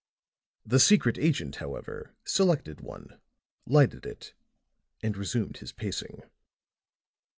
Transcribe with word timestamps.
The 0.65 0.79
secret 0.79 1.19
agent, 1.19 1.57
however, 1.57 2.15
selected 2.25 2.81
one, 2.81 3.19
lighted 3.67 4.07
it 4.07 4.33
and 5.03 5.15
resumed 5.15 5.57
his 5.57 5.71
pacing. 5.71 6.23